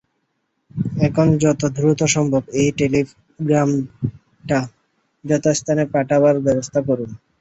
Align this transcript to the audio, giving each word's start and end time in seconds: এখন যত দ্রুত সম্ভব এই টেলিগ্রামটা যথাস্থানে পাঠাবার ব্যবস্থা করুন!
এখন 1.07 1.27
যত 1.43 1.61
দ্রুত 1.75 2.01
সম্ভব 2.15 2.43
এই 2.55 2.69
টেলিগ্রামটা 2.77 4.59
যথাস্থানে 5.25 5.83
পাঠাবার 5.93 6.35
ব্যবস্থা 6.45 6.79
করুন! 6.87 7.09